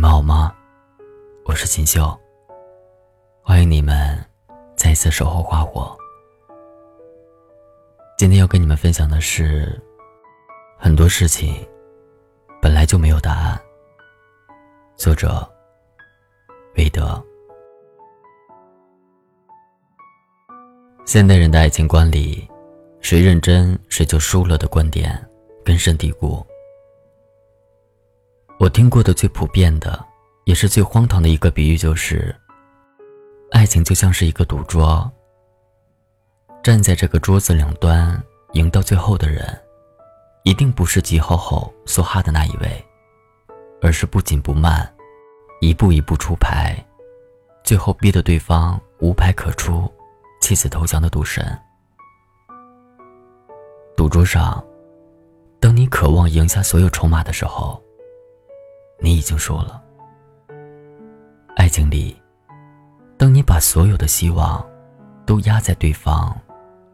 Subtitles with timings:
[0.00, 0.50] 你们好吗？
[1.44, 2.18] 我是锦绣。
[3.42, 4.18] 欢迎你们
[4.74, 5.94] 再次守候花火。
[8.16, 9.78] 今天要跟你们分享的是，
[10.78, 11.54] 很多事情
[12.62, 13.60] 本来就没有答案。
[14.96, 15.46] 作者：
[16.78, 17.22] 韦德。
[21.04, 22.48] 现代人的爱情观里，
[23.02, 25.30] 谁认真谁就输了的观点
[25.62, 26.42] 根深蒂固。
[28.60, 29.98] 我听过的最普遍的，
[30.44, 32.36] 也是最荒唐的一个比喻，就是：
[33.52, 35.10] 爱情就像是一个赌桌。
[36.62, 39.58] 站在这个桌子两端，赢到最后的人，
[40.42, 42.84] 一定不是急吼吼梭哈的那一位，
[43.80, 44.86] 而是不紧不慢，
[45.62, 46.76] 一步一步出牌，
[47.64, 49.90] 最后逼得对方无牌可出，
[50.42, 51.58] 弃子投降的赌神。
[53.96, 54.62] 赌桌上，
[55.58, 57.82] 当你渴望赢下所有筹码的时候。
[59.00, 59.82] 你已经输了。
[61.56, 62.16] 爱情里，
[63.16, 64.64] 当你把所有的希望
[65.26, 66.36] 都压在对方，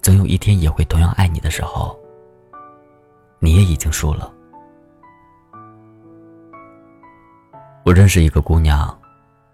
[0.00, 1.98] 总有一天也会同样爱你的时候，
[3.40, 4.32] 你也已经输了。
[7.84, 8.98] 我认识一个姑娘，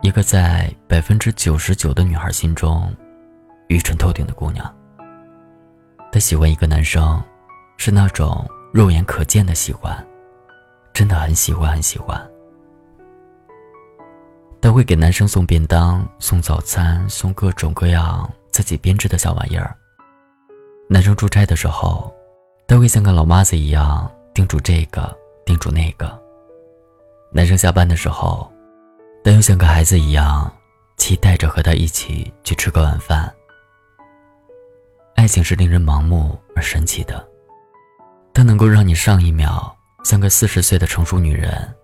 [0.03, 2.95] 一个在百分之九十九的女孩心中
[3.69, 4.73] 愚蠢透顶的姑娘。
[6.12, 7.21] 她喜欢一个男生，
[7.77, 10.06] 是那种肉眼可见的喜欢，
[10.93, 12.30] 真的很喜欢，很喜欢。
[14.62, 19.75] 他会给男生送便当、送早餐、送各种各样自己编织的小玩意儿。
[20.89, 22.12] 男生出差的时候，
[22.66, 25.16] 他会像个老妈子一样叮嘱这个、
[25.47, 26.20] 叮嘱那个。
[27.33, 28.50] 男生下班的时候，
[29.25, 30.53] 他又像个孩子一样，
[30.97, 33.33] 期待着和他一起去吃个晚饭。
[35.14, 37.27] 爱情是令人盲目而神奇的，
[38.34, 41.75] 它能够让你上一秒像个四十岁的成熟女人，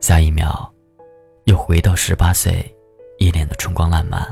[0.00, 0.72] 下一秒。
[1.44, 2.64] 又回到十八岁，
[3.18, 4.24] 一脸的春光烂漫。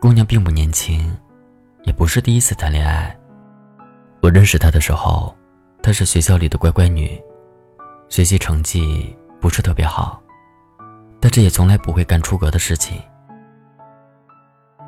[0.00, 1.14] 姑娘并不年轻，
[1.84, 3.14] 也不是第一次谈恋爱。
[4.22, 5.36] 我认识她的时候，
[5.82, 7.20] 她是学校里的乖乖女，
[8.08, 10.22] 学习成绩不是特别好，
[11.20, 13.00] 但这也从来不会干出格的事情。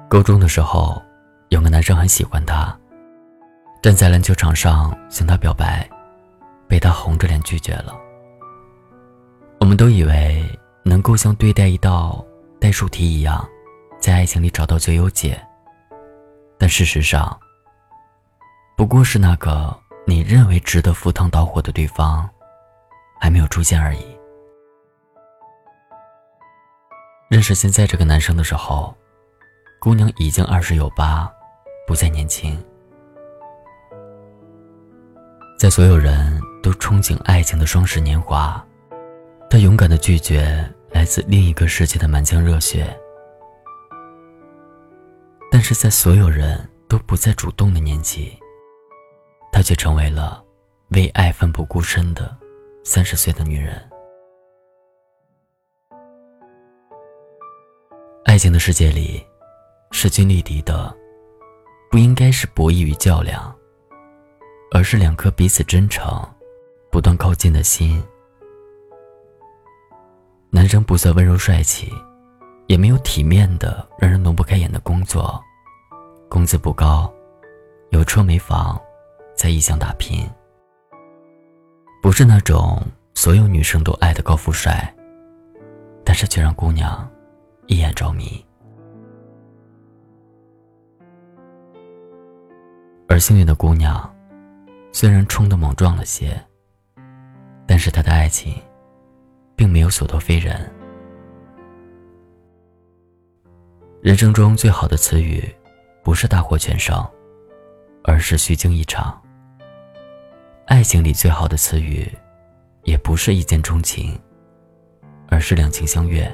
[0.08, 1.02] 高中的时候，
[1.48, 2.74] 有个男生很喜欢她，
[3.82, 5.88] 站在篮球场上向她表白，
[6.68, 7.94] 被她红着脸拒绝了。
[9.62, 10.44] 我们都以为
[10.82, 12.26] 能够像对待一道
[12.58, 13.48] 代数题一样，
[14.00, 15.40] 在爱情里找到最优解。
[16.58, 17.38] 但事实上，
[18.76, 19.72] 不过是那个
[20.04, 22.28] 你认为值得赴汤蹈火的对方，
[23.20, 24.04] 还没有出现而已。
[27.28, 28.92] 认识现在这个男生的时候，
[29.78, 31.32] 姑娘已经二十有八，
[31.86, 32.60] 不再年轻。
[35.56, 38.60] 在所有人都憧憬爱情的双十年华。
[39.52, 42.98] 他勇敢的拒绝来自另一个世界的满腔热血，
[45.50, 48.34] 但是在所有人都不再主动的年纪，
[49.52, 50.42] 她却成为了
[50.92, 52.34] 为爱奋不顾身的
[52.82, 53.78] 三十岁的女人。
[58.24, 59.22] 爱情的世界里，
[59.90, 60.96] 势均力敌的，
[61.90, 63.54] 不应该是博弈与较量，
[64.70, 66.26] 而是两颗彼此真诚、
[66.90, 68.02] 不断靠近的心。
[70.54, 71.90] 男生不算温柔帅气，
[72.66, 75.42] 也没有体面的让人挪不开眼的工作，
[76.28, 77.10] 工资不高，
[77.88, 78.78] 有车没房，
[79.34, 80.28] 在异乡打拼。
[82.02, 82.82] 不是那种
[83.14, 84.94] 所有女生都爱的高富帅，
[86.04, 87.10] 但是却让姑娘
[87.66, 88.44] 一眼着迷。
[93.08, 94.14] 而幸运的姑娘，
[94.92, 96.38] 虽然冲的猛撞了些，
[97.66, 98.54] 但是她的爱情。
[99.62, 100.68] 并没有所托非人。
[104.00, 105.48] 人生中最好的词语，
[106.02, 107.00] 不是大获全胜，
[108.02, 109.22] 而是虚惊一场。
[110.66, 112.10] 爱情里最好的词语，
[112.82, 114.20] 也不是一见钟情，
[115.28, 116.28] 而是两情相悦。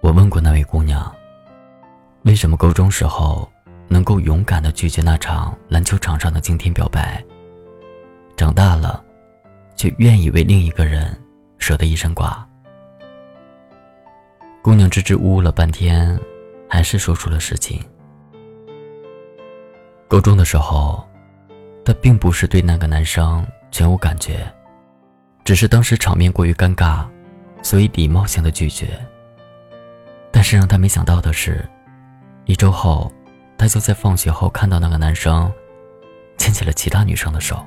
[0.00, 1.14] 我问过那位姑娘，
[2.24, 3.48] 为什么高中时候
[3.86, 7.24] 能够勇敢的拒绝那场篮球场上的惊天表白，
[8.36, 9.04] 长大了。
[9.82, 11.12] 却愿意为另一个人
[11.58, 12.48] 舍得一身剐。
[14.62, 16.16] 姑娘支支吾吾了半天，
[16.70, 17.84] 还是说出了实情。
[20.06, 21.04] 高中的时候，
[21.84, 24.46] 她并不是对那个男生全无感觉，
[25.42, 27.04] 只是当时场面过于尴尬，
[27.60, 28.86] 所以礼貌性的拒绝。
[30.30, 31.68] 但是让她没想到的是，
[32.44, 33.10] 一周后，
[33.58, 35.52] 她就在放学后看到那个男生
[36.38, 37.60] 牵起了其他女生的手。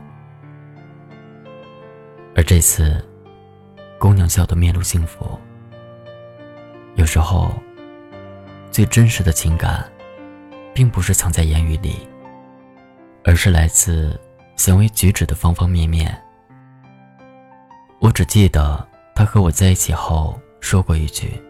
[2.36, 3.02] 而这次，
[3.98, 5.40] 姑娘笑得面露幸福。
[6.96, 7.54] 有时候，
[8.70, 9.90] 最真实的情感，
[10.74, 12.06] 并不是藏在言语里，
[13.24, 14.20] 而是来自
[14.58, 16.14] 行为举止的方方面面。
[18.00, 18.86] 我只记得
[19.16, 21.42] 他和我在一起后说过一句。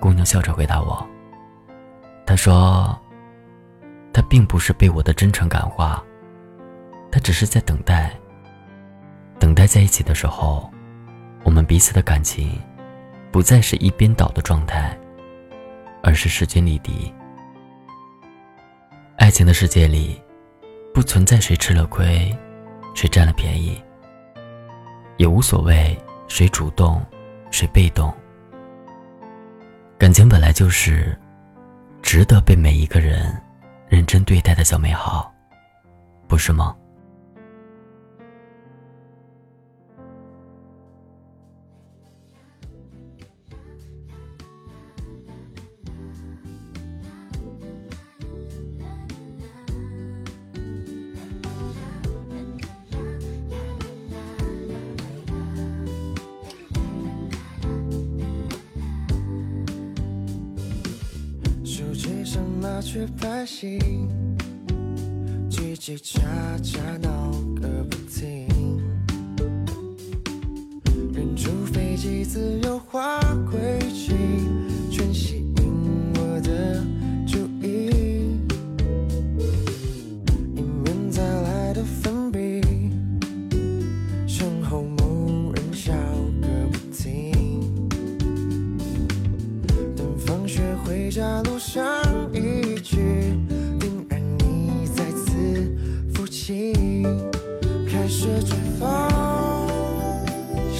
[0.00, 1.06] 姑娘笑着回答我
[2.24, 2.98] ：“她说，
[4.10, 6.02] 她并不是被我的真诚感化，
[7.10, 8.18] 她只是在等待。
[9.42, 10.72] 等待在一起的时候，
[11.42, 12.56] 我们彼此的感情，
[13.32, 14.96] 不再是一边倒的状态，
[16.00, 17.12] 而是势均力敌。
[19.16, 20.22] 爱情的世界里，
[20.94, 22.32] 不存在谁吃了亏，
[22.94, 23.82] 谁占了便宜，
[25.16, 25.98] 也无所谓
[26.28, 27.04] 谁主动，
[27.50, 28.14] 谁被动。”
[29.98, 31.18] 感情本来就是
[32.00, 33.36] 值得被每一个人
[33.88, 35.34] 认真对待的小美好，
[36.28, 36.76] 不是吗？
[62.62, 63.76] 麻雀拍戏，
[65.50, 66.20] 叽叽喳
[66.62, 68.46] 喳闹个不停。
[71.12, 73.18] 远处飞机自由划
[73.50, 74.14] 轨迹，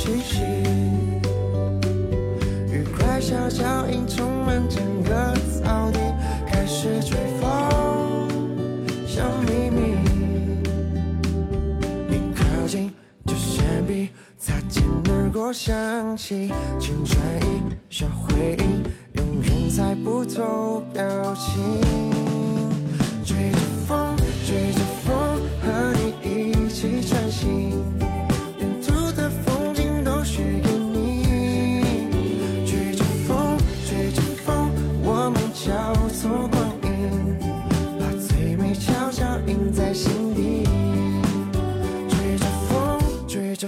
[0.03, 0.41] 气息，
[2.73, 5.33] 愉快小脚印充满整个
[5.63, 6.01] 草地，
[6.45, 8.29] 开始吹风，
[9.07, 9.95] 像秘密。
[12.11, 12.93] 一靠近
[13.25, 22.12] 就闪避，擦肩而过想起青春一小回忆，永远猜不透表情。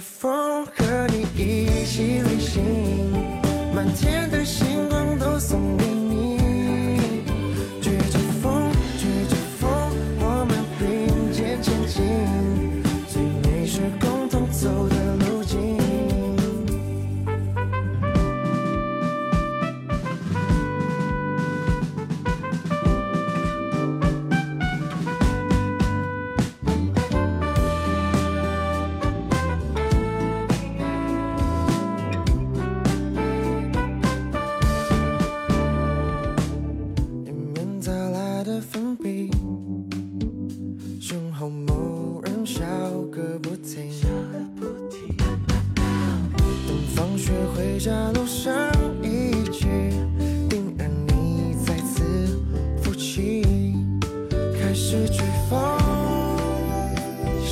[0.00, 0.44] 风和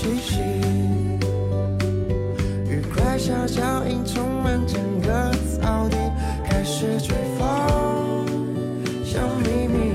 [0.03, 0.41] 嬉戏，
[2.69, 5.97] 愉快小脚印充满整个草地，
[6.45, 8.27] 开始吹风
[9.05, 9.95] 像秘密，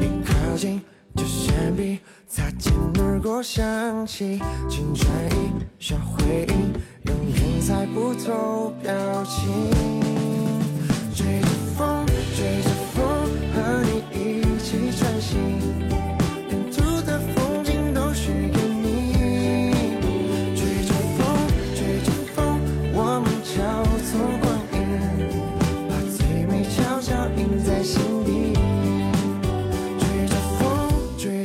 [0.00, 0.82] 一靠近
[1.14, 6.74] 就闪避，擦肩而过想起青春一小回忆。
[7.66, 8.92] 猜不透表
[9.24, 10.03] 情，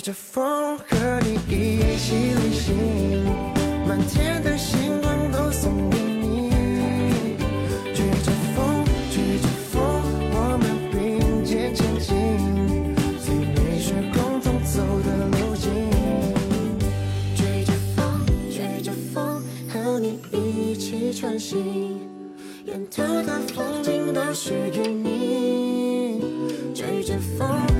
[0.09, 3.23] 着风和你一起旅行，
[3.87, 6.49] 满天的星光都送给你。
[7.93, 9.79] 追着风，追着风，
[10.33, 12.15] 我们并肩前进，
[13.19, 15.69] 岁月是共同走的路径。
[17.35, 21.99] 追着风，追着风，和你一起穿行，
[22.65, 26.23] 沿途的风景都属于你。
[26.73, 27.78] 追着风。